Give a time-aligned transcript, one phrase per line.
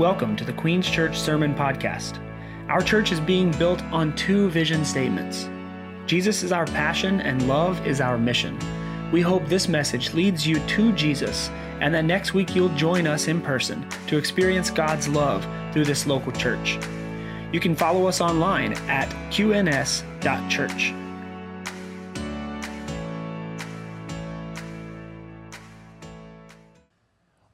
[0.00, 2.18] Welcome to the Queen's Church Sermon Podcast.
[2.70, 5.46] Our church is being built on two vision statements
[6.06, 8.58] Jesus is our passion, and love is our mission.
[9.12, 11.50] We hope this message leads you to Jesus,
[11.82, 16.06] and that next week you'll join us in person to experience God's love through this
[16.06, 16.78] local church.
[17.52, 20.94] You can follow us online at qns.church.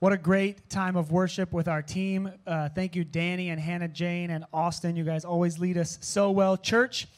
[0.07, 2.31] What a great time of worship with our team.
[2.47, 4.95] Uh, thank you, Danny and Hannah Jane and Austin.
[4.95, 6.57] You guys always lead us so well.
[6.57, 7.09] Church,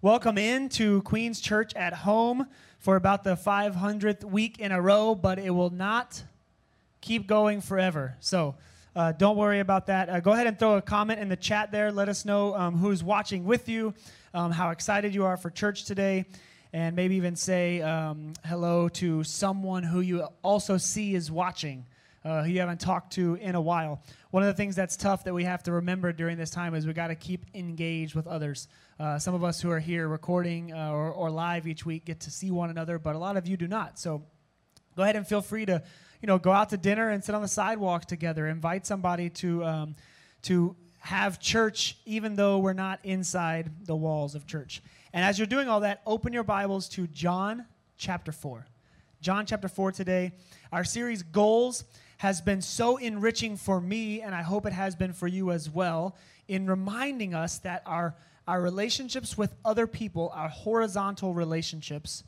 [0.00, 2.46] welcome in to Queen's Church at home
[2.78, 6.22] for about the 500th week in a row, but it will not
[7.02, 8.16] keep going forever.
[8.20, 8.54] So
[8.96, 10.08] uh, don't worry about that.
[10.08, 11.92] Uh, go ahead and throw a comment in the chat there.
[11.92, 13.92] Let us know um, who's watching with you,
[14.32, 16.24] um, how excited you are for church today,
[16.72, 21.84] and maybe even say um, hello to someone who you also see is watching
[22.24, 24.02] uh, who you haven't talked to in a while.
[24.30, 26.86] One of the things that's tough that we have to remember during this time is
[26.86, 28.68] we got to keep engaged with others.
[28.98, 32.20] Uh, some of us who are here recording uh, or, or live each week get
[32.20, 33.98] to see one another, but a lot of you do not.
[33.98, 34.22] So
[34.96, 35.82] go ahead and feel free to,
[36.20, 38.46] you know, go out to dinner and sit on the sidewalk together.
[38.46, 39.96] Invite somebody to um,
[40.42, 44.82] to have church, even though we're not inside the walls of church.
[45.14, 47.64] And as you're doing all that, open your Bibles to John
[47.96, 48.66] chapter four.
[49.22, 50.32] John chapter four today.
[50.72, 51.84] Our series goals
[52.20, 55.70] has been so enriching for me, and I hope it has been for you as
[55.70, 56.14] well,
[56.48, 58.14] in reminding us that our,
[58.46, 62.22] our relationships with other people, our horizontal relationships,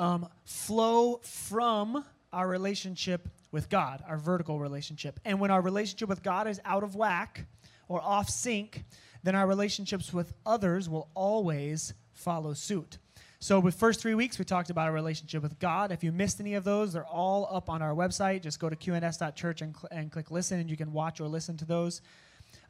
[0.00, 5.20] um, flow from our relationship with God, our vertical relationship.
[5.24, 7.46] And when our relationship with God is out of whack
[7.86, 8.82] or off sync,
[9.22, 12.98] then our relationships with others will always follow suit.
[13.38, 15.92] So, with first three weeks, we talked about our relationship with God.
[15.92, 18.42] If you missed any of those, they're all up on our website.
[18.42, 21.56] Just go to qns.church and, cl- and click listen, and you can watch or listen
[21.58, 22.00] to those.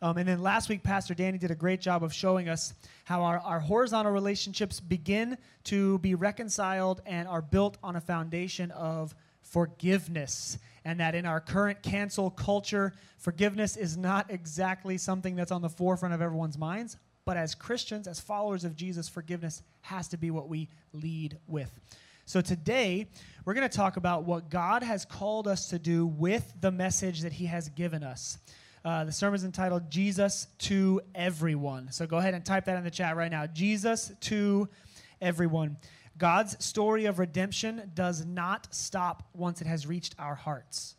[0.03, 3.23] Um, and then last week, Pastor Danny did a great job of showing us how
[3.23, 9.15] our, our horizontal relationships begin to be reconciled and are built on a foundation of
[9.43, 10.59] forgiveness.
[10.85, 15.69] And that in our current cancel culture, forgiveness is not exactly something that's on the
[15.69, 16.97] forefront of everyone's minds.
[17.27, 21.79] But as Christians, as followers of Jesus, forgiveness has to be what we lead with.
[22.25, 23.09] So today,
[23.45, 27.21] we're going to talk about what God has called us to do with the message
[27.23, 28.39] that He has given us.
[28.85, 31.91] Uh, the sermon is entitled Jesus to Everyone.
[31.91, 33.47] So go ahead and type that in the chat right now.
[33.47, 34.69] Jesus to
[35.21, 35.77] Everyone.
[36.19, 40.95] God's story of redemption does not stop once it has reached our hearts.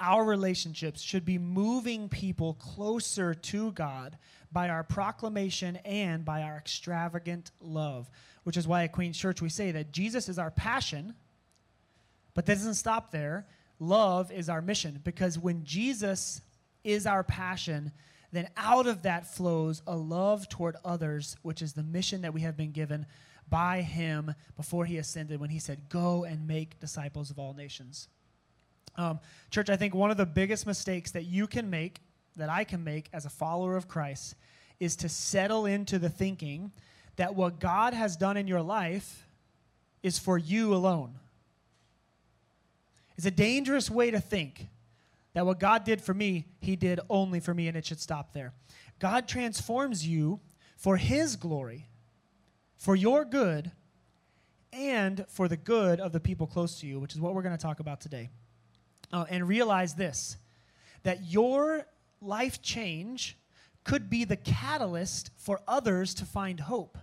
[0.00, 4.18] Our relationships should be moving people closer to God
[4.52, 8.10] by our proclamation and by our extravagant love,
[8.44, 11.14] which is why at Queen's Church we say that Jesus is our passion,
[12.34, 13.46] but that doesn't stop there.
[13.78, 16.42] Love is our mission because when Jesus
[16.84, 17.92] is our passion,
[18.32, 22.40] then out of that flows a love toward others, which is the mission that we
[22.42, 23.06] have been given
[23.48, 28.08] by Him before He ascended when He said, Go and make disciples of all nations.
[28.96, 29.20] Um,
[29.50, 32.00] church, I think one of the biggest mistakes that you can make
[32.36, 34.34] that I can make as a follower of Christ
[34.80, 36.72] is to settle into the thinking
[37.16, 39.26] that what God has done in your life
[40.02, 41.14] is for you alone.
[43.16, 44.68] It's a dangerous way to think
[45.34, 48.32] that what God did for me, He did only for me, and it should stop
[48.32, 48.52] there.
[48.98, 50.40] God transforms you
[50.76, 51.86] for His glory,
[52.76, 53.70] for your good,
[54.72, 57.56] and for the good of the people close to you, which is what we're going
[57.56, 58.30] to talk about today.
[59.12, 60.38] Uh, and realize this
[61.02, 61.84] that your
[62.22, 63.36] life change
[63.84, 66.98] could be the catalyst for others to find hope.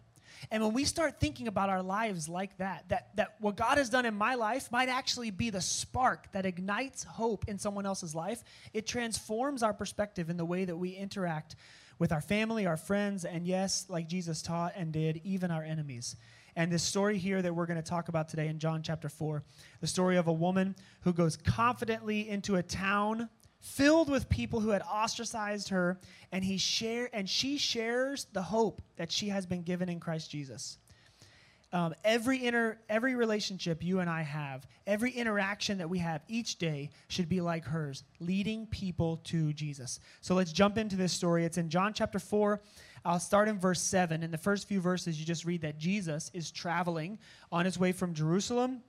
[0.52, 3.90] And when we start thinking about our lives like that, that, that what God has
[3.90, 8.16] done in my life might actually be the spark that ignites hope in someone else's
[8.16, 8.44] life,
[8.74, 11.56] it transforms our perspective in the way that we interact
[12.00, 16.16] with our family, our friends, and yes, like Jesus taught and did, even our enemies.
[16.56, 19.44] And this story here that we're going to talk about today in John chapter 4,
[19.81, 23.30] the story of a woman who goes confidently into a town
[23.60, 26.00] filled with people who had ostracized her,
[26.32, 30.32] and he share and she shares the hope that she has been given in Christ
[30.32, 30.78] Jesus.
[31.72, 36.58] Um, every inter, every relationship you and I have, every interaction that we have each
[36.58, 40.00] day should be like hers, leading people to Jesus.
[40.22, 41.46] So let's jump into this story.
[41.46, 42.60] It's in John chapter 4.
[43.06, 44.24] I'll start in verse 7.
[44.24, 47.20] In the first few verses, you just read that Jesus is traveling
[47.52, 48.82] on his way from Jerusalem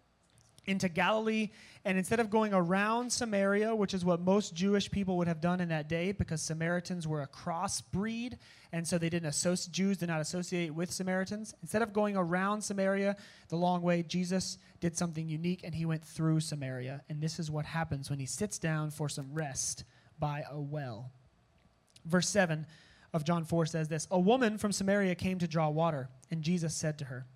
[0.67, 1.51] into Galilee,
[1.85, 5.61] and instead of going around Samaria, which is what most Jewish people would have done
[5.61, 8.37] in that day, because Samaritans were a crossbreed,
[8.73, 11.55] and so they didn't associate Jews did not associate with Samaritans.
[11.63, 13.17] Instead of going around Samaria
[13.49, 17.03] the long way, Jesus did something unique, and he went through Samaria.
[17.09, 19.85] And this is what happens when he sits down for some rest
[20.19, 21.11] by a well.
[22.05, 22.67] Verse 7
[23.13, 26.75] of John 4 says this A woman from Samaria came to draw water, and Jesus
[26.75, 27.27] said to her,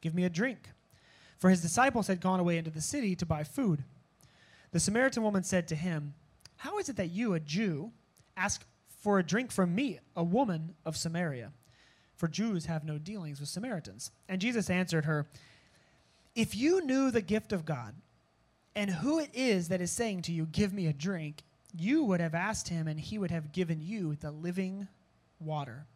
[0.00, 0.70] Give me a drink.
[1.38, 3.84] For his disciples had gone away into the city to buy food.
[4.72, 6.14] The Samaritan woman said to him,
[6.56, 7.92] How is it that you, a Jew,
[8.36, 8.64] ask
[9.00, 11.52] for a drink from me, a woman of Samaria?
[12.16, 14.10] For Jews have no dealings with Samaritans.
[14.28, 15.28] And Jesus answered her,
[16.34, 17.94] If you knew the gift of God,
[18.74, 21.42] and who it is that is saying to you, Give me a drink,
[21.76, 24.88] you would have asked him, and he would have given you the living
[25.38, 25.86] water.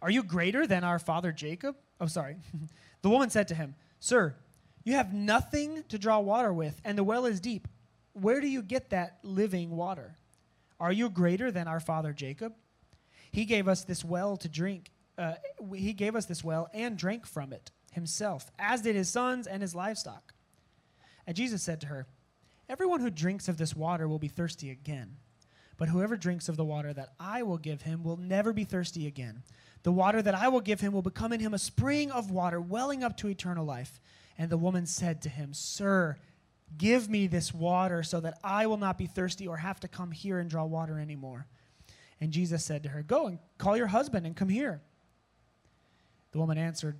[0.00, 1.76] Are you greater than our father Jacob?
[2.00, 2.36] Oh, sorry.
[3.02, 4.34] the woman said to him, Sir,
[4.84, 7.66] you have nothing to draw water with, and the well is deep.
[8.12, 10.16] Where do you get that living water?
[10.78, 12.54] Are you greater than our father Jacob?
[13.32, 14.90] He gave us this well to drink.
[15.18, 15.34] Uh,
[15.74, 19.62] he gave us this well and drank from it himself, as did his sons and
[19.62, 20.34] his livestock.
[21.26, 22.06] And Jesus said to her,
[22.68, 25.16] Everyone who drinks of this water will be thirsty again.
[25.78, 29.06] But whoever drinks of the water that I will give him will never be thirsty
[29.06, 29.42] again.
[29.86, 32.60] The water that I will give him will become in him a spring of water
[32.60, 34.00] welling up to eternal life.
[34.36, 36.16] And the woman said to him, Sir,
[36.76, 40.10] give me this water so that I will not be thirsty or have to come
[40.10, 41.46] here and draw water anymore.
[42.20, 44.82] And Jesus said to her, Go and call your husband and come here.
[46.32, 46.98] The woman answered,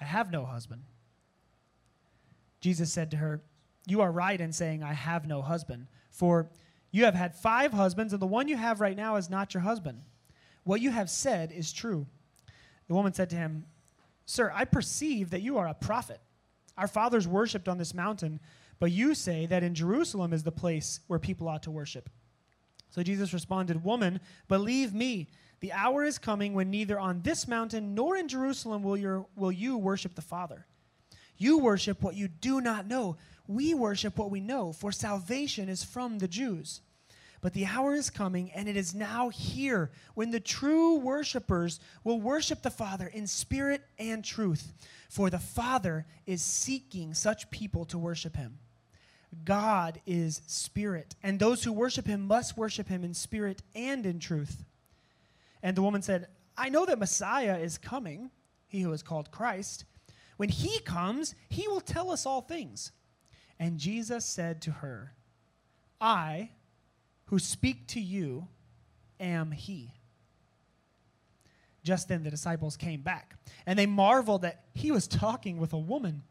[0.00, 0.84] I have no husband.
[2.60, 3.42] Jesus said to her,
[3.88, 5.88] You are right in saying, I have no husband.
[6.12, 6.48] For
[6.92, 9.64] you have had five husbands, and the one you have right now is not your
[9.64, 10.02] husband.
[10.64, 12.06] What you have said is true.
[12.88, 13.64] The woman said to him,
[14.26, 16.20] Sir, I perceive that you are a prophet.
[16.76, 18.40] Our fathers worshipped on this mountain,
[18.78, 22.08] but you say that in Jerusalem is the place where people ought to worship.
[22.90, 25.28] So Jesus responded, Woman, believe me,
[25.60, 29.52] the hour is coming when neither on this mountain nor in Jerusalem will, your, will
[29.52, 30.66] you worship the Father.
[31.36, 33.16] You worship what you do not know.
[33.46, 36.80] We worship what we know, for salvation is from the Jews.
[37.42, 42.20] But the hour is coming, and it is now here, when the true worshipers will
[42.20, 44.72] worship the Father in spirit and truth.
[45.08, 48.60] For the Father is seeking such people to worship him.
[49.44, 54.20] God is spirit, and those who worship him must worship him in spirit and in
[54.20, 54.64] truth.
[55.64, 58.30] And the woman said, I know that Messiah is coming,
[58.68, 59.84] he who is called Christ.
[60.36, 62.92] When he comes, he will tell us all things.
[63.58, 65.14] And Jesus said to her,
[66.00, 66.50] I
[67.32, 68.46] who speak to you
[69.18, 69.90] am he.
[71.82, 75.78] Just then the disciples came back, and they marveled that he was talking with a
[75.78, 76.24] woman.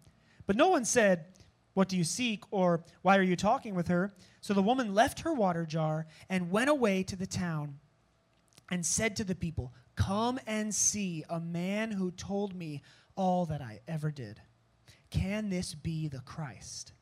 [0.46, 1.26] But no one said,
[1.74, 2.44] What do you seek?
[2.52, 4.14] or Why are you talking with her?
[4.42, 7.80] So the woman left her water jar and went away to the town
[8.70, 12.84] and said to the people, Come and see a man who told me
[13.16, 14.40] all that I ever did.
[15.10, 16.94] Can this be the Christ?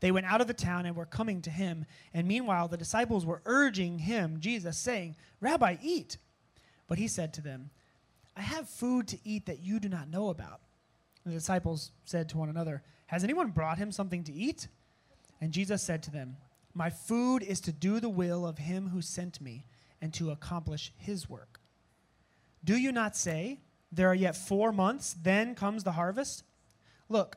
[0.00, 1.84] They went out of the town and were coming to him.
[2.14, 6.18] And meanwhile, the disciples were urging him, Jesus, saying, Rabbi, eat.
[6.86, 7.70] But he said to them,
[8.36, 10.60] I have food to eat that you do not know about.
[11.26, 14.68] The disciples said to one another, Has anyone brought him something to eat?
[15.40, 16.36] And Jesus said to them,
[16.74, 19.64] My food is to do the will of him who sent me
[20.00, 21.60] and to accomplish his work.
[22.64, 23.60] Do you not say,
[23.90, 26.44] There are yet four months, then comes the harvest?
[27.08, 27.36] Look,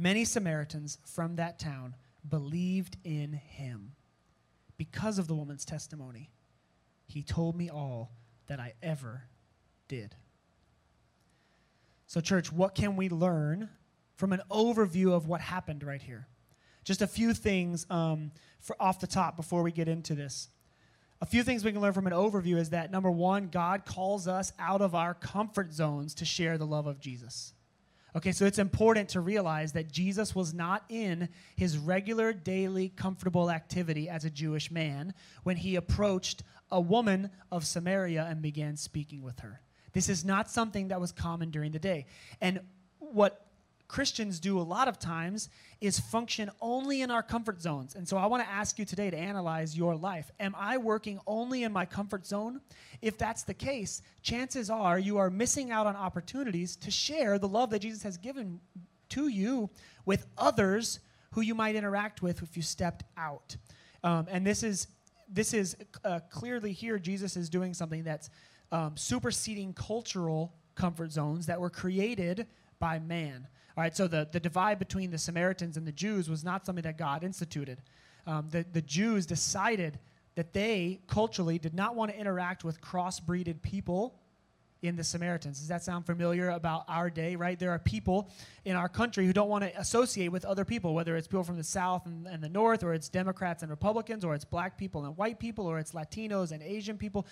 [0.00, 1.94] Many Samaritans from that town
[2.26, 3.92] believed in him
[4.78, 6.30] because of the woman's testimony.
[7.06, 8.10] He told me all
[8.46, 9.24] that I ever
[9.88, 10.14] did.
[12.06, 13.68] So, church, what can we learn
[14.16, 16.26] from an overview of what happened right here?
[16.82, 18.32] Just a few things um,
[18.80, 20.48] off the top before we get into this.
[21.20, 24.26] A few things we can learn from an overview is that number one, God calls
[24.26, 27.52] us out of our comfort zones to share the love of Jesus.
[28.16, 33.50] Okay, so it's important to realize that Jesus was not in his regular daily comfortable
[33.50, 35.14] activity as a Jewish man
[35.44, 39.60] when he approached a woman of Samaria and began speaking with her.
[39.92, 42.06] This is not something that was common during the day.
[42.40, 42.60] And
[42.98, 43.46] what
[43.90, 45.48] Christians do a lot of times
[45.80, 47.96] is function only in our comfort zones.
[47.96, 50.30] And so I want to ask you today to analyze your life.
[50.38, 52.60] Am I working only in my comfort zone?
[53.02, 57.48] If that's the case, chances are you are missing out on opportunities to share the
[57.48, 58.60] love that Jesus has given
[59.08, 59.68] to you
[60.06, 61.00] with others
[61.32, 63.56] who you might interact with if you stepped out.
[64.04, 64.86] Um, and this is
[65.28, 67.00] this is uh, clearly here.
[67.00, 68.30] Jesus is doing something that's
[68.70, 72.46] um, superseding cultural comfort zones that were created
[72.78, 73.48] by man.
[73.80, 76.82] All right, so the, the divide between the Samaritans and the Jews was not something
[76.82, 77.80] that God instituted.
[78.26, 79.98] Um, the, the Jews decided
[80.34, 84.20] that they culturally did not want to interact with crossbreeded people
[84.82, 85.60] in the Samaritans.
[85.60, 87.58] Does that sound familiar about our day, right?
[87.58, 88.30] There are people
[88.66, 91.56] in our country who don't want to associate with other people, whether it's people from
[91.56, 95.06] the South and, and, the North, or it's Democrats and Republicans, or it's black people
[95.06, 97.26] and white people, or it's Latinos and Asian people.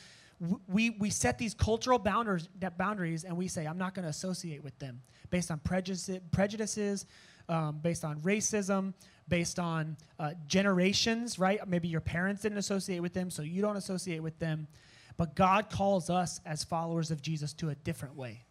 [0.69, 4.63] We, we set these cultural boundaries, boundaries and we say, I'm not going to associate
[4.63, 7.07] with them based on prejudice, prejudices,
[7.49, 8.95] um, based on racism,
[9.29, 11.67] based on uh, generations, right?
[11.67, 14.69] Maybe your parents didn't associate with them, so you don't associate with them.
[15.17, 18.45] But God calls us as followers of Jesus to a different way.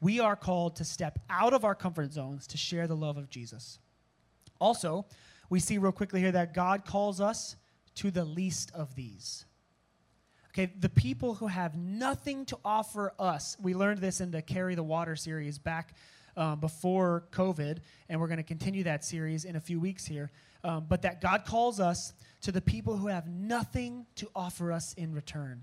[0.00, 3.30] We are called to step out of our comfort zones to share the love of
[3.30, 3.78] Jesus.
[4.60, 5.06] Also,
[5.50, 7.56] we see real quickly here that God calls us
[7.96, 9.44] to the least of these.
[10.54, 13.56] Okay, the people who have nothing to offer us.
[13.58, 15.94] We learned this in the Carry the Water series back
[16.36, 17.78] um, before COVID,
[18.10, 20.30] and we're going to continue that series in a few weeks here.
[20.62, 24.92] Um, but that God calls us to the people who have nothing to offer us
[24.92, 25.62] in return.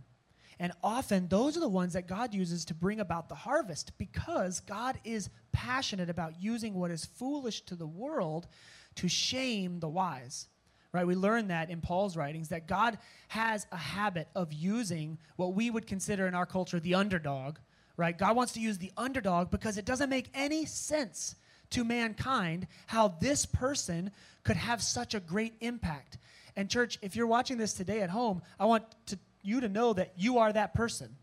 [0.60, 4.60] And often those are the ones that God uses to bring about the harvest because
[4.60, 8.48] God is passionate about using what is foolish to the world
[8.96, 10.48] to shame the wise.
[10.92, 11.06] Right?
[11.06, 15.70] We learn that in Paul's writings that God has a habit of using what we
[15.70, 17.58] would consider in our culture the underdog.
[17.96, 18.18] Right?
[18.18, 21.36] God wants to use the underdog because it doesn't make any sense
[21.72, 24.10] to mankind how this person
[24.44, 26.18] could have such a great impact.
[26.56, 29.94] And, church, if you're watching this today at home, I want to you to know
[29.94, 31.16] that you are that person.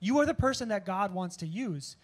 [0.00, 1.96] You are the person that God wants to use.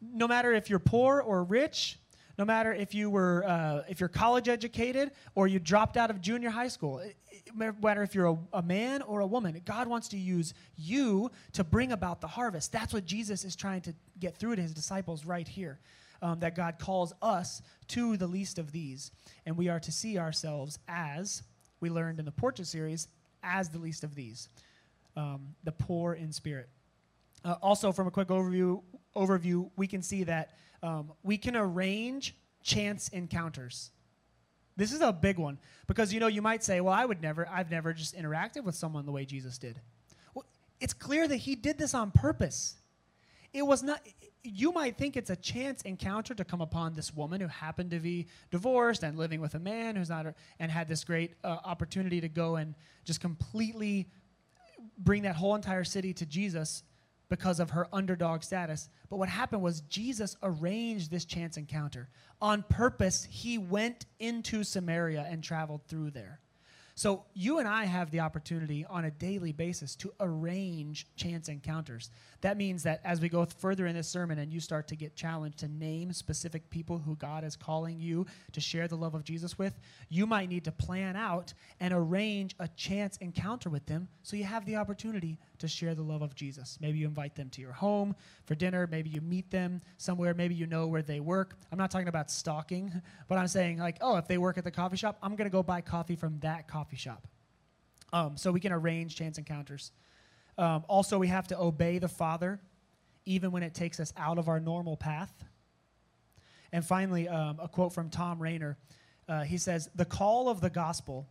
[0.00, 1.98] No matter if you're poor or rich,
[2.38, 6.20] no matter if you were uh, if you're college educated or you dropped out of
[6.20, 7.02] junior high school
[7.54, 11.30] no matter if you're a, a, man or a woman god wants to use you
[11.52, 14.72] to bring about the harvest that's what jesus is trying to get through to his
[14.72, 15.78] disciples right here
[16.22, 19.10] um, that god calls us to the least of these
[19.46, 21.42] and we are to see ourselves as
[21.80, 23.08] we learned in the portrait series
[23.42, 24.48] as the least of these
[25.16, 26.68] um, the poor in spirit.
[27.44, 28.82] Uh, also, from a quick overview,
[29.14, 33.90] overview, we can see that um, we can arrange chance encounters.
[34.76, 37.48] This is a big one because you know you might say, "Well, I would never.
[37.48, 39.80] I've never just interacted with someone the way Jesus did."
[40.34, 40.44] Well,
[40.80, 42.76] it's clear that he did this on purpose.
[43.52, 44.00] It was not.
[44.42, 47.98] You might think it's a chance encounter to come upon this woman who happened to
[47.98, 50.26] be divorced and living with a man who's not,
[50.58, 52.74] and had this great uh, opportunity to go and
[53.04, 54.10] just completely
[54.98, 56.82] bring that whole entire city to Jesus
[57.28, 58.88] because of her underdog status.
[59.08, 62.08] But what happened was Jesus arranged this chance encounter.
[62.40, 66.40] On purpose, he went into Samaria and traveled through there.
[66.96, 72.10] So you and I have the opportunity on a daily basis to arrange chance encounters.
[72.44, 75.16] That means that as we go further in this sermon and you start to get
[75.16, 79.24] challenged to name specific people who God is calling you to share the love of
[79.24, 84.08] Jesus with, you might need to plan out and arrange a chance encounter with them
[84.22, 86.76] so you have the opportunity to share the love of Jesus.
[86.82, 90.54] Maybe you invite them to your home for dinner, maybe you meet them somewhere, maybe
[90.54, 91.56] you know where they work.
[91.72, 92.92] I'm not talking about stalking,
[93.26, 95.52] but I'm saying like, oh, if they work at the coffee shop, I'm going to
[95.52, 97.26] go buy coffee from that coffee shop.
[98.12, 99.92] Um, so we can arrange chance encounters.
[100.56, 102.60] Um, also, we have to obey the Father,
[103.26, 105.32] even when it takes us out of our normal path.
[106.72, 108.76] And finally, um, a quote from Thom Rainer.
[109.28, 111.28] Uh, he says, The call of the gospel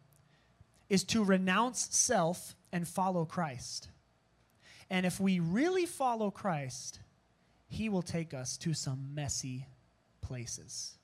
[0.89, 3.89] is to renounce self and follow Christ.
[4.89, 6.99] And if we really follow Christ,
[7.67, 9.65] he will take us to some messy
[10.21, 10.95] places.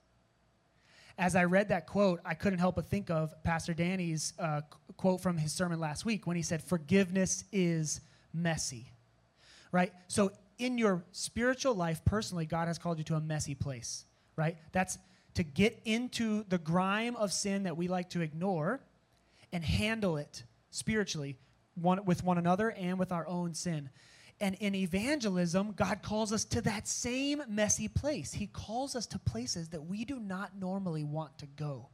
[1.18, 4.62] As I read that quote, I couldn't help but think of Pastor Danny's uh,
[4.96, 8.00] quote from his sermon last week when he said, Forgiveness is
[8.34, 8.92] messy.
[9.72, 9.94] Right?
[10.08, 14.06] So, in your spiritual life, personally, God has called you to a messy place.
[14.36, 14.58] Right?
[14.72, 14.98] That's
[15.36, 18.82] to get into the grime of sin that we like to ignore
[19.54, 21.38] and handle it spiritually
[21.76, 23.90] one, with one another and with our own sin.
[24.42, 28.32] And in evangelism, God calls us to that same messy place.
[28.32, 31.90] He calls us to places that we do not normally want to go.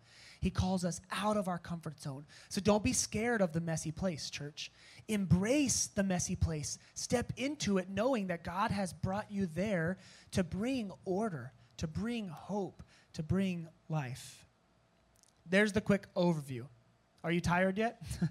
[0.46, 2.24] He calls us out of our comfort zone.
[2.50, 4.72] So don't be scared of the messy place, church.
[5.08, 6.78] Embrace the messy place.
[6.94, 9.98] Step into it knowing that God has brought you there
[10.34, 12.84] to bring order, to bring hope,
[13.14, 14.46] to bring life.
[15.48, 16.68] There's the quick overview.
[17.24, 18.00] Are you tired yet?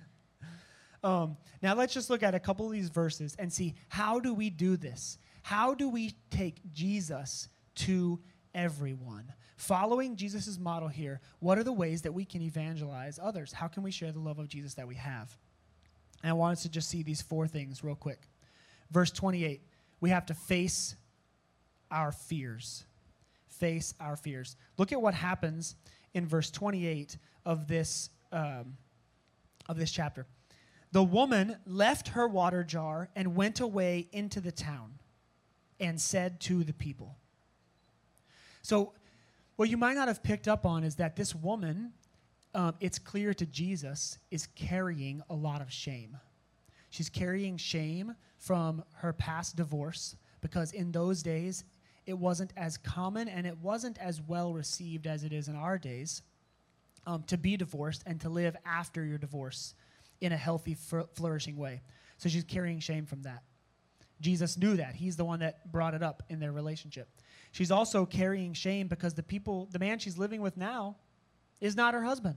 [1.03, 4.33] Um, now let's just look at a couple of these verses and see how do
[4.33, 5.19] we do this?
[5.43, 8.21] How do we take Jesus to
[8.55, 9.31] everyone?
[9.57, 13.53] Following Jesus' model here, what are the ways that we can evangelize others?
[13.53, 15.37] How can we share the love of Jesus that we have?
[16.23, 18.29] And I want us to just see these four things real quick.
[18.91, 19.63] Verse 28,
[20.01, 20.97] we have to face
[21.91, 22.85] our fears.
[23.47, 24.57] Face our fears.
[24.77, 25.77] Look at what happens
[26.15, 28.77] in verse 28 of this, um,
[29.69, 30.27] of this chapter.
[30.93, 34.95] The woman left her water jar and went away into the town
[35.81, 37.17] and said to the people.
[38.63, 38.93] So,
[39.57, 41.93] what you might not have picked up on is that this woman,
[42.55, 46.17] um, it's clear to Jesus, is carrying a lot of shame.
[46.91, 51.65] She's carrying shame from her past divorce because in those days
[52.07, 55.79] it wasn't as common and it wasn't as well received as it is in our
[55.79, 56.23] days
[57.07, 59.75] um, to be divorced and to live after your divorce
[60.21, 60.77] in a healthy,
[61.15, 61.81] flourishing way.
[62.19, 63.43] So she's carrying shame from that.
[64.21, 64.95] Jesus knew that.
[64.95, 67.09] He's the one that brought it up in their relationship.
[67.55, 70.97] She's also carrying shame because the people, the man she's living with now,
[71.61, 72.35] is not her husband.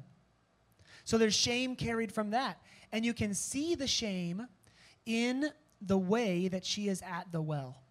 [1.06, 2.62] So there's shame carried from that.
[2.92, 4.46] And you can see the shame
[5.08, 5.50] in
[5.82, 7.82] the way that she is at the well.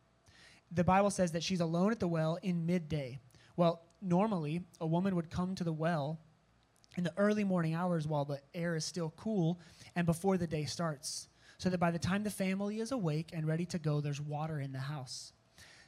[0.71, 3.19] The Bible says that she's alone at the well in midday.
[3.57, 6.21] Well, normally, a woman would come to the well
[6.97, 9.59] in the early morning hours while the air is still cool
[9.97, 11.27] and before the day starts
[11.59, 14.61] so that by the time the family is awake and ready to go, there's water
[14.61, 15.33] in the house.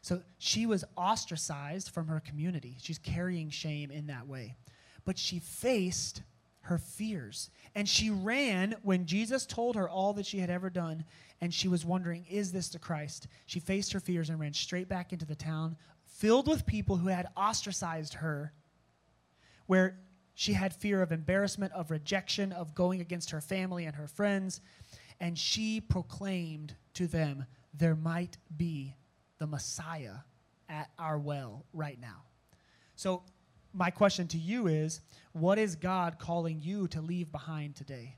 [0.09, 2.79] So she was ostracized from her community.
[2.81, 4.57] She's carrying shame in that way.
[5.05, 6.23] But she faced
[6.63, 7.51] her fears.
[7.75, 11.05] And she ran when Jesus told her all that she had ever done,
[11.43, 13.29] and she was wondering, is this the Christ?
[13.45, 17.09] She faced her fears and ran straight back into the town, filled with people who
[17.09, 18.55] had ostracized her,
[19.67, 19.99] where
[20.33, 24.63] she had fear of embarrassment, of rejection, of going against her family and her friends
[25.21, 28.95] and she proclaimed to them, There might be
[29.39, 30.17] the Messiah
[30.69, 32.23] at our well right now.
[32.97, 33.23] So,
[33.73, 35.01] my question to you is
[35.33, 38.17] what is God calling you to leave behind today?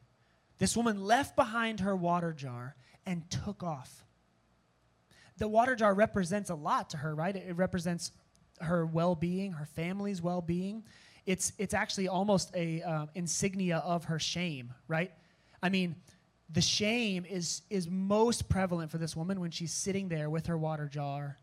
[0.58, 4.04] This woman left behind her water jar and took off.
[5.38, 7.34] The water jar represents a lot to her, right?
[7.34, 8.12] It represents
[8.60, 10.84] her well being, her family's well being.
[11.26, 15.12] It's, it's actually almost a um, insignia of her shame, right?
[15.62, 15.96] I mean,
[16.52, 20.58] the shame is, is most prevalent for this woman when she's sitting there with her
[20.58, 21.38] water jar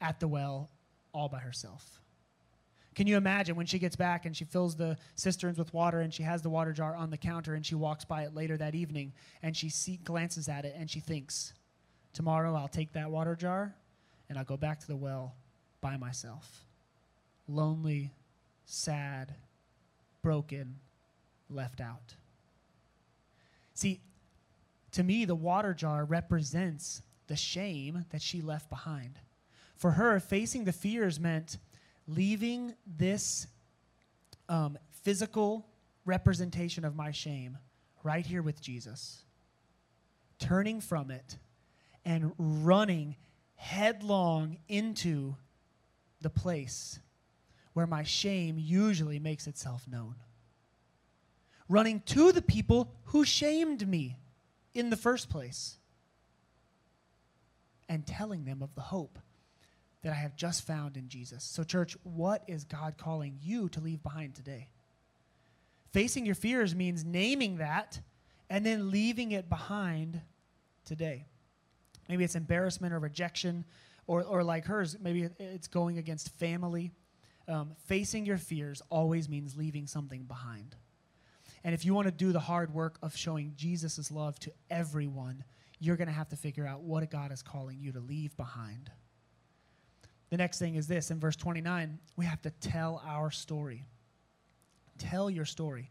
[0.00, 0.70] at the well
[1.12, 2.00] all by herself.
[2.94, 6.12] Can you imagine when she gets back and she fills the cisterns with water and
[6.12, 8.74] she has the water jar on the counter and she walks by it later that
[8.74, 11.52] evening and she see, glances at it and she thinks,
[12.14, 13.74] Tomorrow I'll take that water jar
[14.30, 15.34] and I'll go back to the well
[15.82, 16.64] by myself.
[17.46, 18.10] Lonely,
[18.64, 19.34] sad,
[20.22, 20.76] broken,
[21.50, 22.14] left out.
[23.74, 24.00] See,
[24.92, 29.18] to me, the water jar represents the shame that she left behind.
[29.76, 31.58] For her, facing the fears meant
[32.06, 33.46] leaving this
[34.48, 35.66] um, physical
[36.04, 37.58] representation of my shame
[38.02, 39.24] right here with Jesus,
[40.38, 41.36] turning from it
[42.04, 43.16] and running
[43.56, 45.34] headlong into
[46.20, 47.00] the place
[47.72, 50.14] where my shame usually makes itself known.
[51.68, 54.16] Running to the people who shamed me
[54.76, 55.76] in the first place
[57.88, 59.18] and telling them of the hope
[60.02, 61.42] that I have just found in Jesus.
[61.42, 64.68] So, church, what is God calling you to leave behind today?
[65.92, 68.00] Facing your fears means naming that
[68.50, 70.20] and then leaving it behind
[70.84, 71.24] today.
[72.08, 73.64] Maybe it's embarrassment or rejection,
[74.06, 76.92] or, or like hers, maybe it's going against family.
[77.48, 80.76] Um, facing your fears always means leaving something behind.
[81.66, 85.42] And if you want to do the hard work of showing Jesus' love to everyone,
[85.80, 88.88] you're going to have to figure out what God is calling you to leave behind.
[90.30, 93.84] The next thing is this in verse 29, we have to tell our story.
[94.98, 95.90] Tell your story.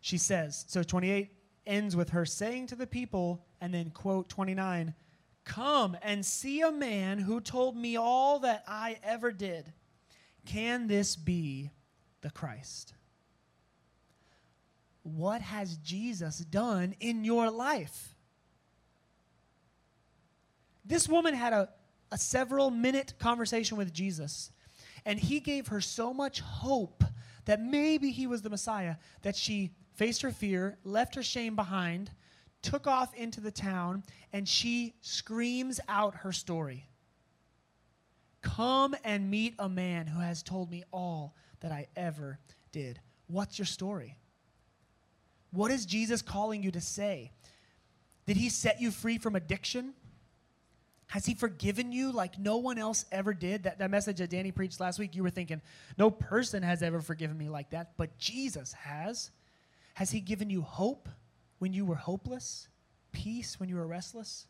[0.00, 1.32] She says, so 28
[1.66, 4.94] ends with her saying to the people, and then quote 29,
[5.44, 9.72] Come and see a man who told me all that I ever did.
[10.44, 11.72] Can this be
[12.20, 12.94] the Christ?
[15.06, 18.14] What has Jesus done in your life?
[20.84, 21.68] This woman had a,
[22.10, 24.50] a several minute conversation with Jesus,
[25.04, 27.04] and he gave her so much hope
[27.44, 32.10] that maybe he was the Messiah that she faced her fear, left her shame behind,
[32.62, 36.88] took off into the town, and she screams out her story.
[38.42, 42.38] Come and meet a man who has told me all that I ever
[42.72, 43.00] did.
[43.28, 44.18] What's your story?
[45.56, 47.32] What is Jesus calling you to say?
[48.26, 49.94] Did he set you free from addiction?
[51.08, 53.62] Has he forgiven you like no one else ever did?
[53.62, 55.62] That, that message that Danny preached last week, you were thinking,
[55.96, 59.30] no person has ever forgiven me like that, but Jesus has.
[59.94, 61.08] Has he given you hope
[61.58, 62.68] when you were hopeless?
[63.12, 64.46] Peace when you were restless?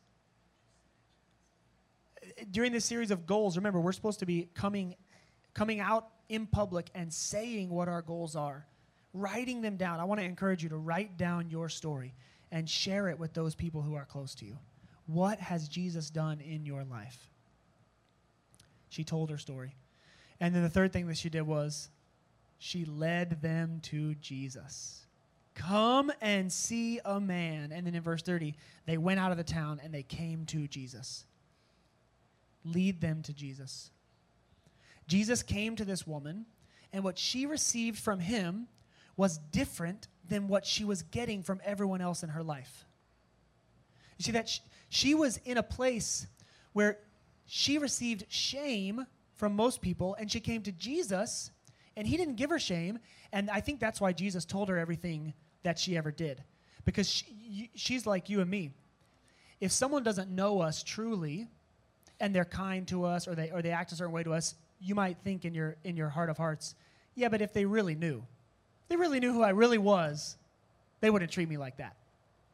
[2.50, 4.96] During this series of goals, remember, we're supposed to be coming,
[5.54, 8.66] coming out in public and saying what our goals are,
[9.20, 10.00] writing them down.
[10.00, 12.14] I want to encourage you to write down your story
[12.50, 14.58] and share it with those people who are close to you.
[15.06, 17.30] What has Jesus done in your life?
[18.88, 19.74] She told her story.
[20.40, 21.88] And then the third thing that she did was
[22.58, 25.06] she led them to Jesus.
[25.54, 27.72] Come and see a man.
[27.72, 30.68] And then in verse 30, they went out of the town and they came to
[30.68, 31.24] Jesus.
[32.64, 33.90] Lead them to Jesus.
[35.06, 36.46] Jesus came to this woman,
[36.92, 38.66] and what she received from him
[39.16, 42.84] was different than what she was getting from everyone else in her life.
[44.18, 46.26] You see, that she, she was in a place
[46.72, 46.98] where
[47.46, 51.50] she received shame from most people, and she came to Jesus,
[51.96, 52.98] and he didn't give her shame.
[53.32, 56.42] And I think that's why Jesus told her everything that she ever did.
[56.84, 58.72] Because she, she's like you and me.
[59.60, 61.48] If someone doesn't know us truly,
[62.20, 64.54] and they're kind to us, or they, or they act a certain way to us,
[64.80, 66.74] you might think in your, in your heart of hearts,
[67.14, 68.22] yeah, but if they really knew,
[68.88, 70.36] they really knew who I really was,
[71.00, 71.96] they wouldn't treat me like that,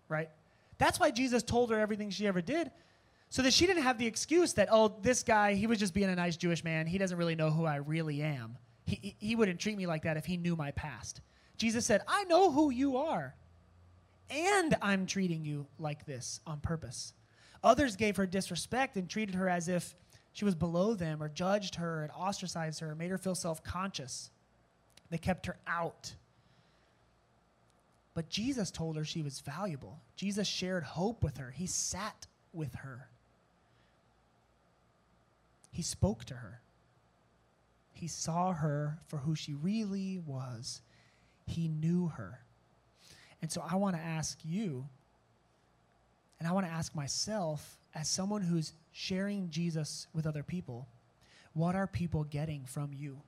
[0.08, 0.30] right?
[0.78, 2.70] That's why Jesus told her everything she ever did,
[3.28, 6.10] so that she didn't have the excuse that, oh, this guy, he was just being
[6.10, 6.86] a nice Jewish man.
[6.86, 8.56] He doesn't really know who I really am.
[8.84, 11.20] He, he wouldn't treat me like that if he knew my past.
[11.56, 13.34] Jesus said, I know who you are,
[14.28, 17.14] and I'm treating you like this on purpose.
[17.62, 19.94] Others gave her disrespect and treated her as if
[20.32, 24.30] she was below them or judged her and ostracized her, made her feel self conscious.
[25.10, 26.14] They kept her out.
[28.14, 29.98] But Jesus told her she was valuable.
[30.16, 31.50] Jesus shared hope with her.
[31.50, 33.08] He sat with her.
[35.70, 36.60] He spoke to her.
[37.94, 40.82] He saw her for who she really was.
[41.46, 42.40] He knew her.
[43.40, 44.86] And so I want to ask you,
[46.38, 50.86] and I want to ask myself, as someone who's sharing Jesus with other people,
[51.54, 53.18] what are people getting from you?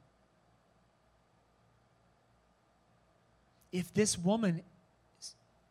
[3.73, 4.63] If this woman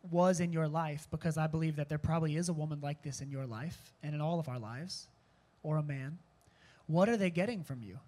[0.10, 3.22] was in your life, because I believe that there probably is a woman like this
[3.22, 5.08] in your life and in all of our lives,
[5.64, 6.18] or a man,
[6.88, 8.00] what are they getting from you?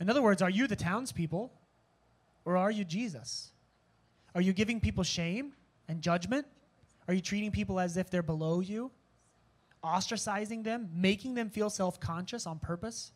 [0.00, 1.52] In other words, are you the townspeople
[2.44, 3.50] or are you Jesus?
[4.34, 5.52] Are you giving people shame
[5.88, 6.46] and judgment?
[7.06, 8.90] Are you treating people as if they're below you?
[9.84, 13.12] Ostracizing them, making them feel self conscious on purpose?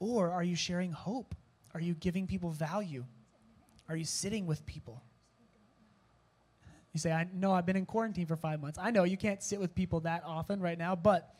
[0.00, 1.34] Or are you sharing hope?
[1.74, 3.04] Are you giving people value?
[3.88, 5.02] Are you sitting with people?
[6.98, 8.76] You say, I know I've been in quarantine for five months.
[8.76, 11.32] I know you can't sit with people that often right now, but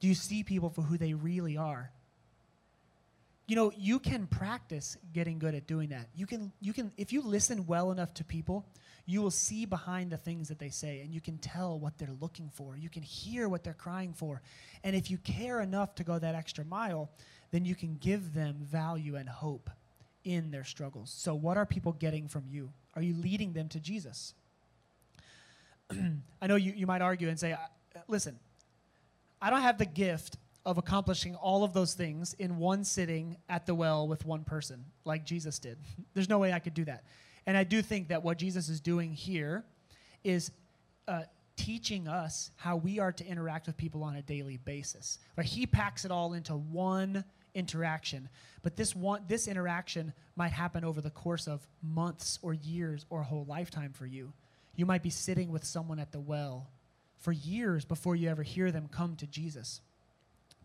[0.00, 1.92] do you see people for who they really are?
[3.46, 6.08] You know, you can practice getting good at doing that.
[6.12, 8.66] You can, you can, if you listen well enough to people,
[9.06, 12.16] you will see behind the things that they say and you can tell what they're
[12.20, 12.76] looking for.
[12.76, 14.42] You can hear what they're crying for.
[14.82, 17.12] And if you care enough to go that extra mile,
[17.52, 19.70] then you can give them value and hope
[20.24, 21.12] in their struggles.
[21.16, 22.70] So, what are people getting from you?
[22.94, 24.34] Are you leading them to Jesus?
[26.42, 27.56] I know you, you might argue and say,
[28.08, 28.38] listen,
[29.40, 33.66] I don't have the gift of accomplishing all of those things in one sitting at
[33.66, 35.78] the well with one person like Jesus did.
[36.14, 37.04] There's no way I could do that.
[37.46, 39.64] And I do think that what Jesus is doing here
[40.22, 40.52] is
[41.08, 41.22] uh,
[41.56, 45.18] teaching us how we are to interact with people on a daily basis.
[45.36, 45.46] Right?
[45.46, 48.28] He packs it all into one interaction.
[48.62, 53.20] But this one this interaction might happen over the course of months or years or
[53.20, 54.32] a whole lifetime for you.
[54.76, 56.68] You might be sitting with someone at the well
[57.18, 59.80] for years before you ever hear them come to Jesus.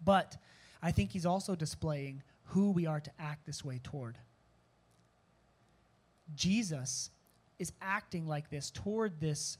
[0.03, 0.37] But
[0.81, 4.17] I think he's also displaying who we are to act this way toward.
[6.35, 7.09] Jesus
[7.59, 9.57] is acting like this toward this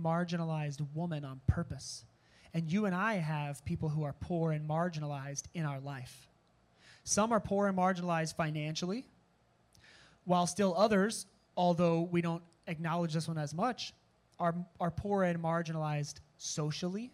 [0.00, 2.04] marginalized woman on purpose.
[2.54, 6.29] And you and I have people who are poor and marginalized in our life.
[7.10, 9.04] Some are poor and marginalized financially,
[10.26, 13.92] while still others, although we don't acknowledge this one as much,
[14.38, 17.10] are, are poor and marginalized socially.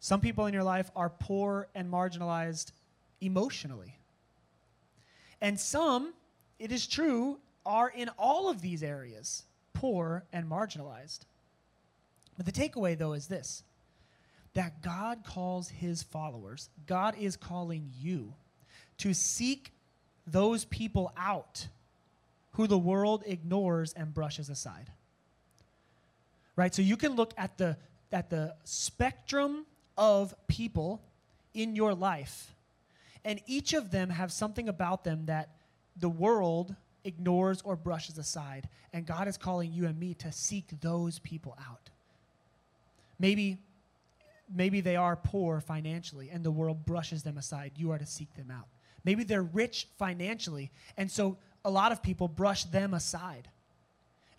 [0.00, 2.72] Some people in your life are poor and marginalized
[3.20, 3.96] emotionally.
[5.40, 6.12] And some,
[6.58, 11.20] it is true, are in all of these areas poor and marginalized.
[12.36, 13.62] But the takeaway, though, is this
[14.54, 18.34] that God calls his followers, God is calling you
[18.98, 19.72] to seek
[20.26, 21.68] those people out
[22.52, 24.90] who the world ignores and brushes aside.
[26.56, 26.74] Right?
[26.74, 27.76] So you can look at the
[28.10, 31.00] at the spectrum of people
[31.54, 32.54] in your life,
[33.24, 35.50] and each of them have something about them that
[35.96, 38.68] the world ignores or brushes aside.
[38.92, 41.90] And God is calling you and me to seek those people out.
[43.18, 43.58] Maybe
[44.52, 47.72] maybe they are poor financially and the world brushes them aside.
[47.76, 48.66] You are to seek them out.
[49.04, 53.48] Maybe they're rich financially and so a lot of people brush them aside.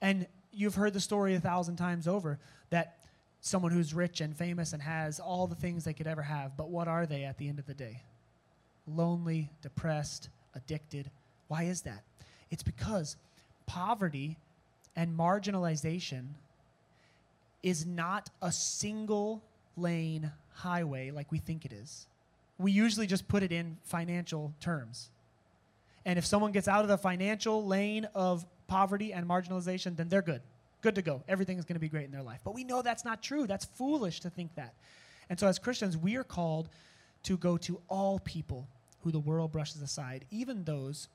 [0.02, 2.98] And you've heard the story a thousand times over that
[3.42, 6.70] someone who's rich and famous and has all the things they could ever have, but
[6.70, 8.02] what are they at the end of the day?
[8.88, 11.10] Lonely, depressed, addicted.
[11.48, 12.04] Why is that?
[12.50, 13.16] It's because
[13.66, 14.38] poverty
[14.96, 16.30] and marginalization
[17.62, 19.44] is not a single
[19.78, 22.08] lane highway like we think it is.
[22.60, 25.10] We usually just put it in financial terms.
[26.06, 30.22] And if someone gets out of the financial lane of poverty and marginalization, then they're
[30.22, 30.42] good.
[30.82, 31.24] Good to go.
[31.28, 32.42] Everything is going to be great in their life.
[32.44, 33.48] But we know that's not true.
[33.48, 34.74] That's foolish to think that.
[35.30, 36.70] And so, as Christians, we are called
[37.24, 38.68] to go to all people
[39.04, 41.08] who the world brushes aside, even those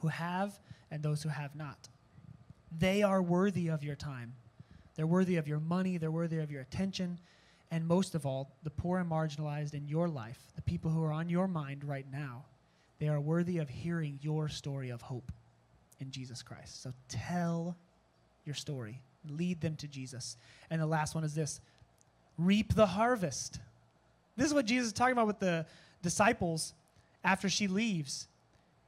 [0.00, 0.58] who have
[0.90, 1.88] and those who have not.
[2.78, 4.34] They are worthy of your time.
[4.96, 5.98] They're worthy of your money.
[5.98, 7.18] They're worthy of your attention.
[7.74, 11.10] And most of all, the poor and marginalized in your life, the people who are
[11.10, 12.44] on your mind right now,
[13.00, 15.32] they are worthy of hearing your story of hope
[15.98, 16.84] in Jesus Christ.
[16.84, 17.74] So tell
[18.44, 20.36] your story, lead them to Jesus.
[20.70, 21.60] And the last one is this
[22.38, 23.58] reap the harvest.
[24.36, 25.66] This is what Jesus is talking about with the
[26.00, 26.74] disciples
[27.24, 28.28] after she leaves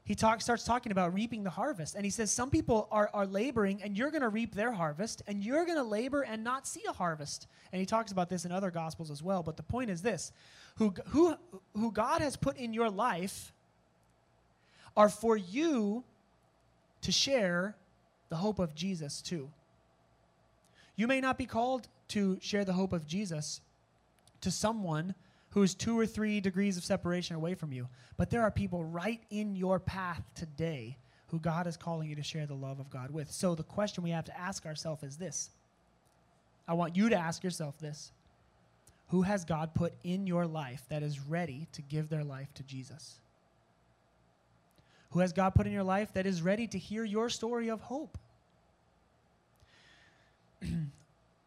[0.06, 1.96] he talk, starts talking about reaping the harvest.
[1.96, 5.22] And he says, Some people are, are laboring and you're going to reap their harvest,
[5.26, 7.48] and you're going to labor and not see a harvest.
[7.72, 9.42] And he talks about this in other gospels as well.
[9.42, 10.30] But the point is this
[10.76, 11.34] who, who,
[11.74, 13.52] who God has put in your life
[14.96, 16.04] are for you
[17.02, 17.74] to share
[18.28, 19.50] the hope of Jesus too.
[20.94, 23.60] You may not be called to share the hope of Jesus
[24.40, 25.16] to someone
[25.56, 27.88] who is two or three degrees of separation away from you.
[28.18, 32.22] But there are people right in your path today who God is calling you to
[32.22, 33.30] share the love of God with.
[33.32, 35.48] So the question we have to ask ourselves is this
[36.68, 38.12] I want you to ask yourself this
[39.08, 42.62] Who has God put in your life that is ready to give their life to
[42.62, 43.18] Jesus?
[45.12, 47.80] Who has God put in your life that is ready to hear your story of
[47.80, 48.18] hope?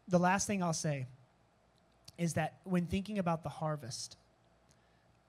[0.08, 1.06] the last thing I'll say
[2.20, 4.18] is that when thinking about the harvest,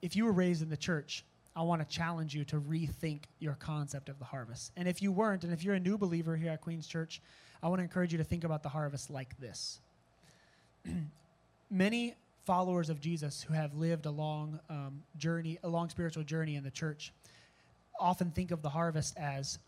[0.02, 1.24] if you were raised in the church,
[1.56, 4.74] I want to challenge you to rethink your concept of the harvest.
[4.76, 7.22] And if you weren't, and if you're a new believer here at Queen's Church,
[7.64, 9.80] I want to encourage you to think about the harvest like this.
[11.72, 16.56] Many followers of Jesus who have lived a long um, journey, a long spiritual journey
[16.56, 17.14] in the church,
[18.02, 19.60] often think of the harvest as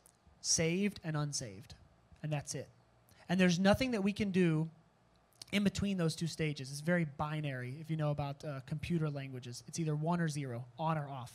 [0.42, 1.74] saved and unsaved,
[2.22, 2.68] and that's it.
[3.30, 4.68] And there's nothing that we can do
[5.54, 6.72] in between those two stages.
[6.72, 9.64] It's very binary if you know about uh, computer languages.
[9.68, 11.32] It's either one or zero, on or off.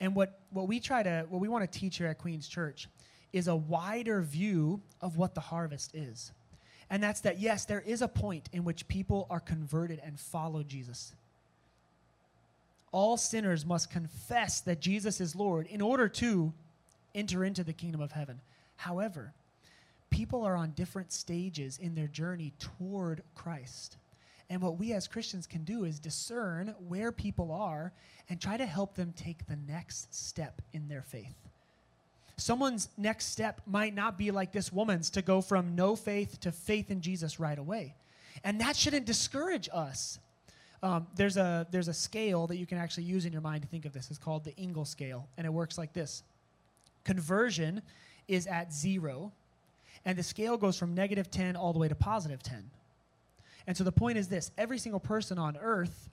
[0.00, 2.88] And what, what we try to, what we want to teach here at Queen's Church
[3.34, 6.32] is a wider view of what the harvest is.
[6.88, 10.62] And that's that, yes, there is a point in which people are converted and follow
[10.62, 11.12] Jesus.
[12.90, 16.54] All sinners must confess that Jesus is Lord in order to
[17.14, 18.40] enter into the kingdom of heaven.
[18.76, 19.34] However,
[20.10, 23.96] people are on different stages in their journey toward Christ.
[24.50, 27.92] And what we as Christians can do is discern where people are
[28.28, 31.36] and try to help them take the next step in their faith.
[32.36, 36.50] Someone's next step might not be like this woman's to go from no faith to
[36.50, 37.94] faith in Jesus right away.
[38.42, 40.18] And that shouldn't discourage us.
[40.82, 43.68] Um, there's, a, there's a scale that you can actually use in your mind to
[43.68, 44.08] think of this.
[44.08, 46.22] It's called the Engel scale, and it works like this
[47.04, 47.82] Conversion
[48.28, 49.32] is at zero,
[50.04, 52.70] and the scale goes from negative 10 all the way to positive 10.
[53.66, 56.08] And so the point is this every single person on earth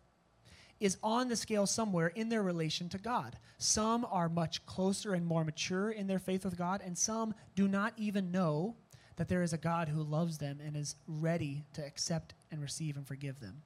[0.80, 3.36] is on the scale somewhere in their relation to God.
[3.58, 7.67] Some are much closer and more mature in their faith with God, and some do
[7.67, 8.76] not even know
[9.15, 12.95] that there is a God who loves them and is ready to accept and receive
[12.95, 13.63] and forgive them.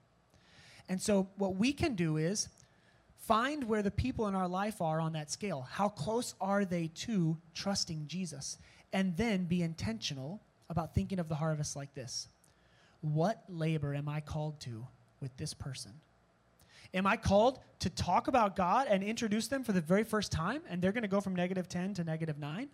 [0.87, 2.47] And so, what we can do is
[3.17, 5.67] find where the people in our life are on that scale.
[5.69, 8.57] How close are they to trusting Jesus?
[8.93, 12.27] And then be intentional about thinking of the harvest like this
[13.01, 14.87] What labor am I called to
[15.19, 15.91] with this person?
[16.93, 20.61] Am I called to talk about God and introduce them for the very first time,
[20.69, 22.67] and they're going to go from negative 10 to negative 9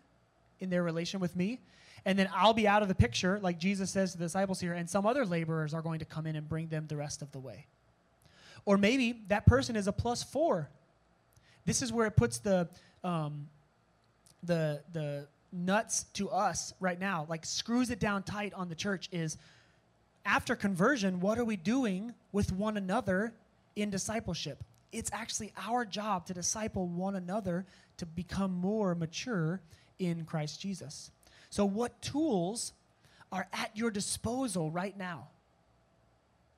[0.60, 1.60] in their relation with me?
[2.04, 4.74] And then I'll be out of the picture, like Jesus says to the disciples here,
[4.74, 7.32] and some other laborers are going to come in and bring them the rest of
[7.32, 7.68] the way.
[8.66, 10.70] Or maybe that person is a plus four.
[11.66, 12.70] This is where it puts the,
[13.04, 13.48] um,
[14.44, 15.28] the, the
[15.66, 19.38] nuts to us right now, like screws it down tight on the church, is
[20.26, 23.34] after conversion, what are we doing with one another
[23.76, 24.64] in discipleship?
[24.92, 27.66] It's actually our job to disciple one another
[27.98, 29.62] to become more mature
[30.00, 31.12] in Christ Jesus.
[31.50, 32.74] So, what tools
[33.32, 35.28] are at your disposal right now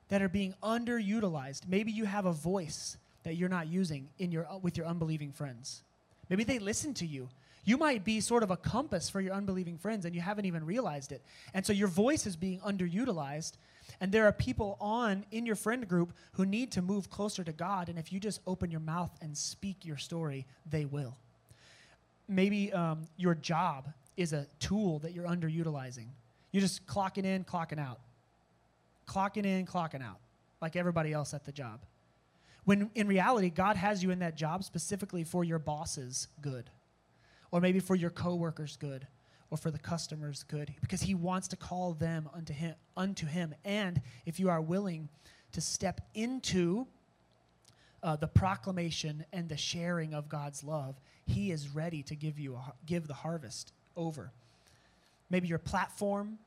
[0.10, 1.68] that are being underutilized?
[1.68, 5.84] Maybe you have a voice that you're not using in your, with your unbelieving friends.
[6.30, 7.30] Maybe they listen to you.
[7.70, 10.66] You might be sort of a compass for your unbelieving friends and you haven't even
[10.66, 11.22] realized it.
[11.54, 13.58] And so your voice is being underutilized.
[14.02, 17.52] And there are people on in your friend group who need to move closer to
[17.52, 17.88] God.
[17.88, 21.16] And if you just open your mouth and speak your story, they will.
[22.28, 26.08] Maybe um, your job is a tool that you're underutilizing.
[26.52, 28.00] You're just clocking in, clocking out.
[29.08, 30.18] Clocking in, clocking out,
[30.60, 31.82] like everybody else at the job.
[32.66, 36.72] When in reality, God has you in that job specifically for your boss's good,
[37.52, 39.08] or maybe for your coworkers' good,
[39.52, 42.76] or for the customer's good, because He wants to call them unto Him.
[42.96, 43.56] Unto him.
[43.66, 45.10] And if you are willing
[45.54, 46.86] to step into
[48.04, 52.56] uh, the proclamation and the sharing of God's love, He is ready to give you
[52.56, 54.32] a, give the harvest over.
[55.30, 56.40] Maybe your platform,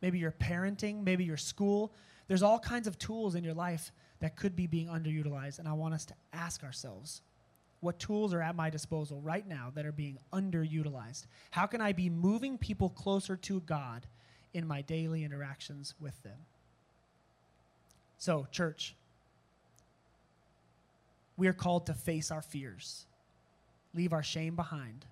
[0.00, 1.92] maybe your parenting, maybe your school.
[2.28, 5.58] There's all kinds of tools in your life that could be being underutilized.
[5.58, 7.22] And I want us to ask ourselves
[7.84, 11.26] what tools are at my disposal right now that are being underutilized?
[11.50, 14.06] How can I be moving people closer to God
[14.54, 16.38] in my daily interactions with them?
[18.16, 18.94] So, church,
[21.36, 23.04] we are called to face our fears,
[23.92, 25.04] leave our shame behind,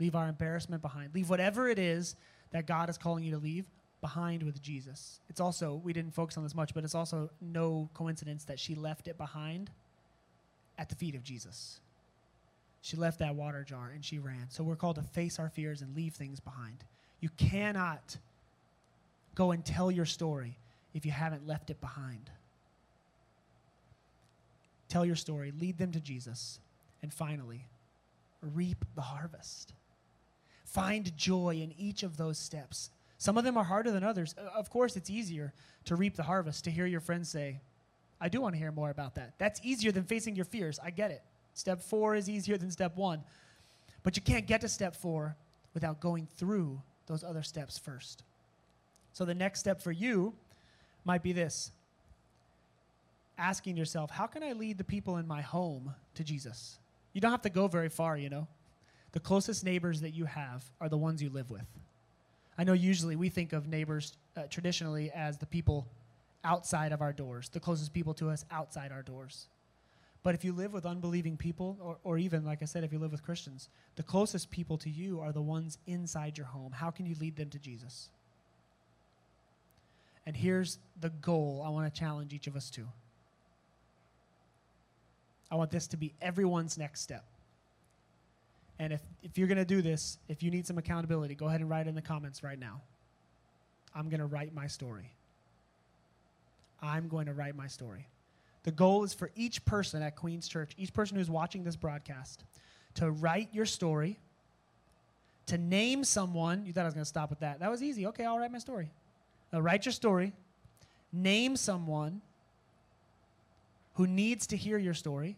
[0.00, 2.16] leave our embarrassment behind, leave whatever it is
[2.52, 3.66] that God is calling you to leave
[4.00, 5.20] behind with Jesus.
[5.28, 8.74] It's also, we didn't focus on this much, but it's also no coincidence that she
[8.74, 9.70] left it behind
[10.78, 11.80] at the feet of Jesus.
[12.86, 14.46] She left that water jar and she ran.
[14.48, 16.84] So we're called to face our fears and leave things behind.
[17.18, 18.16] You cannot
[19.34, 20.56] go and tell your story
[20.94, 22.30] if you haven't left it behind.
[24.88, 26.60] Tell your story, lead them to Jesus,
[27.02, 27.66] and finally,
[28.40, 29.72] reap the harvest.
[30.64, 32.90] Find joy in each of those steps.
[33.18, 34.32] Some of them are harder than others.
[34.38, 35.52] Uh, of course, it's easier
[35.86, 37.62] to reap the harvest, to hear your friends say,
[38.20, 39.34] I do want to hear more about that.
[39.38, 40.78] That's easier than facing your fears.
[40.80, 41.22] I get it.
[41.56, 43.24] Step four is easier than step one.
[44.02, 45.34] But you can't get to step four
[45.72, 48.22] without going through those other steps first.
[49.14, 50.34] So the next step for you
[51.04, 51.72] might be this
[53.38, 56.78] asking yourself, how can I lead the people in my home to Jesus?
[57.14, 58.46] You don't have to go very far, you know.
[59.12, 61.66] The closest neighbors that you have are the ones you live with.
[62.58, 65.86] I know usually we think of neighbors uh, traditionally as the people
[66.44, 69.46] outside of our doors, the closest people to us outside our doors.
[70.26, 72.98] But if you live with unbelieving people, or, or even, like I said, if you
[72.98, 76.72] live with Christians, the closest people to you are the ones inside your home.
[76.72, 78.08] How can you lead them to Jesus?
[80.26, 82.88] And here's the goal I want to challenge each of us to.
[85.48, 87.24] I want this to be everyone's next step.
[88.80, 91.60] And if, if you're going to do this, if you need some accountability, go ahead
[91.60, 92.80] and write in the comments right now.
[93.94, 95.12] I'm going to write my story.
[96.82, 98.08] I'm going to write my story.
[98.66, 102.42] The goal is for each person at Queen's Church, each person who's watching this broadcast,
[102.94, 104.18] to write your story,
[105.46, 106.66] to name someone.
[106.66, 107.60] You thought I was going to stop with that.
[107.60, 108.08] That was easy.
[108.08, 108.90] Okay, I'll write my story.
[109.52, 110.32] Now, write your story,
[111.12, 112.20] name someone
[113.94, 115.36] who needs to hear your story.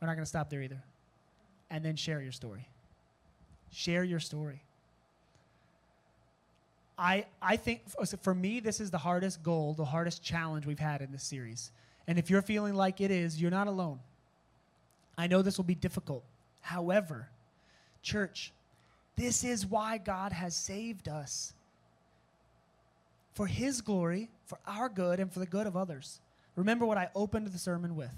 [0.00, 0.80] We're not going to stop there either
[1.70, 2.68] and then share your story.
[3.72, 4.62] Share your story.
[7.00, 10.78] I, I think oh, for me, this is the hardest goal, the hardest challenge we've
[10.78, 11.72] had in this series.
[12.06, 14.00] And if you're feeling like it is, you're not alone.
[15.16, 16.22] I know this will be difficult.
[16.60, 17.26] However,
[18.02, 18.52] church,
[19.16, 21.54] this is why God has saved us
[23.32, 26.20] for His glory, for our good, and for the good of others.
[26.54, 28.14] Remember what I opened the sermon with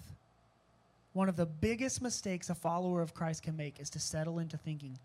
[1.12, 4.56] one of the biggest mistakes a follower of Christ can make is to settle into
[4.56, 4.98] thinking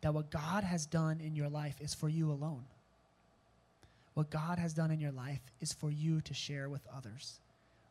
[0.00, 2.64] that what God has done in your life is for you alone.
[4.18, 7.38] What God has done in your life is for you to share with others.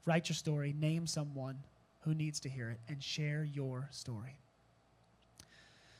[0.05, 1.57] Write your story, name someone
[2.01, 4.35] who needs to hear it, and share your story.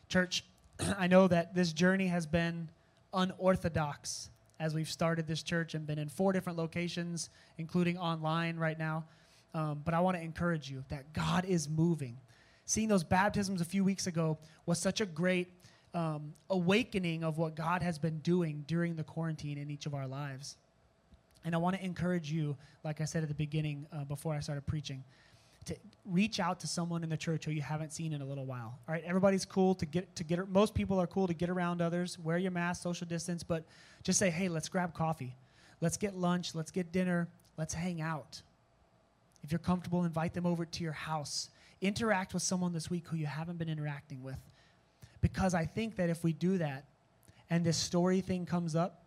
[0.10, 0.44] Church,
[1.00, 2.68] I know that this journey has been
[3.14, 8.78] unorthodox as we've started this church and been in four different locations, including online right
[8.78, 9.06] now.
[9.54, 12.18] Um, but I want to encourage you that God is moving.
[12.66, 15.48] Seeing those baptisms a few weeks ago was such a great
[15.94, 20.08] um, awakening of what God has been doing during the quarantine in each of our
[20.08, 20.58] lives.
[21.46, 24.40] And I want to encourage you, like I said at the beginning uh, before I
[24.40, 25.04] started preaching,
[25.66, 25.76] to
[26.06, 28.80] reach out to someone in the church who you haven't seen in a little while.
[28.88, 30.48] All right, everybody's cool to get to get.
[30.50, 32.18] Most people are cool to get around others.
[32.20, 33.66] Wear your mask, social distance, but
[34.04, 35.36] just say, hey, let's grab coffee,
[35.82, 37.28] let's get lunch, let's get dinner,
[37.58, 38.42] let's hang out.
[39.44, 41.50] If you're comfortable, invite them over to your house.
[41.82, 44.40] Interact with someone this week who you haven't been interacting with,
[45.32, 46.86] because I think that if we do that,
[47.50, 49.04] and this story thing comes up,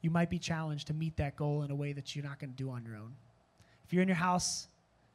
[0.00, 2.50] you might be challenged to meet that goal in a way that you're not going
[2.50, 3.12] to do on your own.
[3.86, 4.66] If you're in your house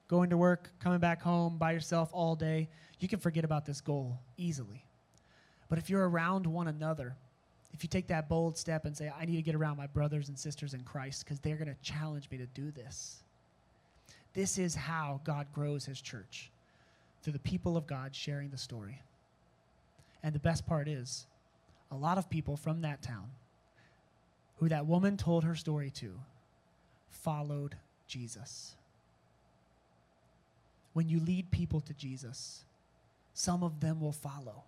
[0.08, 2.70] going to work, coming back home by yourself all day,
[3.00, 4.86] you can forget about this goal easily.
[5.70, 7.16] But if you're around one another,
[7.74, 10.30] if you take that bold step and say, I need to get around my brothers
[10.30, 13.24] and sisters in Christ because they're going to challenge me to do this,
[14.36, 16.52] this is how God grows his church
[17.24, 19.02] through the people of God sharing the story.
[20.24, 21.26] And the best part is,
[21.92, 23.32] a lot of people from that town
[24.58, 26.14] who that woman told her story to
[27.10, 27.76] followed
[28.08, 28.76] Jesus
[30.94, 32.66] when you lead people to Jesus,
[33.34, 34.64] some of them will follow.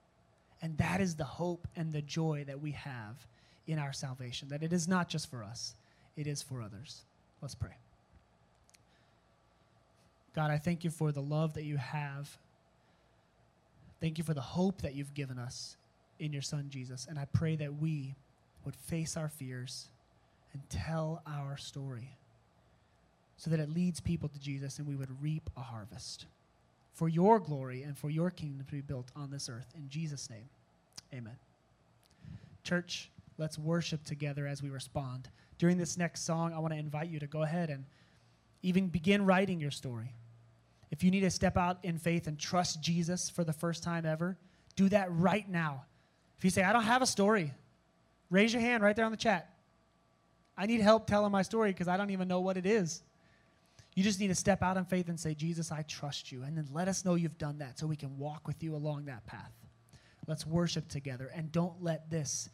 [0.62, 3.16] And that is the hope and the joy that we have
[3.68, 5.76] in our salvation, that it is not just for us,
[6.16, 7.02] it is for others.
[7.42, 7.76] Let's pray.
[10.36, 12.38] God, I thank you for the love that you have.
[14.02, 15.78] Thank you for the hope that you've given us
[16.20, 17.06] in your Son, Jesus.
[17.08, 18.16] And I pray that we
[18.66, 19.90] would face our fears
[20.54, 22.18] and tell our story
[23.38, 26.26] so that it leads people to Jesus and we would reap a harvest
[26.94, 29.68] for your glory and for your kingdom to be built on this earth.
[29.76, 30.50] In Jesus' name,
[31.14, 31.38] amen.
[32.64, 35.30] Church, let's worship together as we respond.
[35.58, 37.86] During this next song, I want to invite you to go ahead and
[38.62, 40.14] even begin writing your story.
[40.92, 44.06] If you need to step out in faith and trust Jesus for the first time
[44.06, 44.38] ever,
[44.76, 45.86] do that right now.
[46.38, 47.54] If you say, I don't have a story,
[48.30, 49.50] raise your hand right there on the chat.
[50.58, 53.04] I need help telling my story because I don't even know what it is.
[53.96, 56.44] You just need to step out in faith and say, Jesus, I trust you.
[56.44, 59.06] And then let us know you've done that so we can walk with you along
[59.06, 59.52] that path.
[60.28, 62.50] Let's worship together and don't let this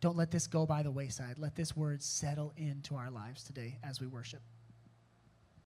[0.00, 1.38] don't let this go by the wayside.
[1.38, 4.42] Let this word settle into our lives today as we worship.